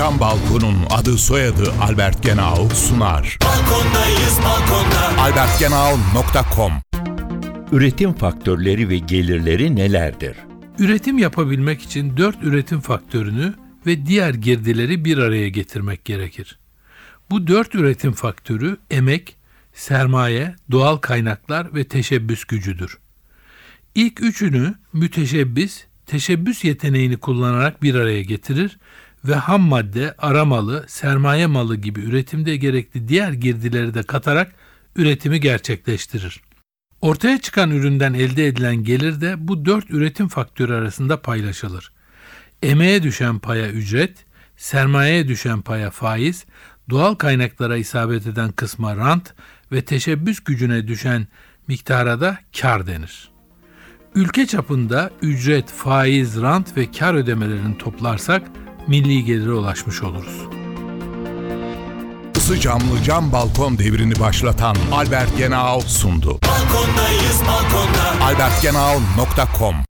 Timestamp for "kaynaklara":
47.14-47.76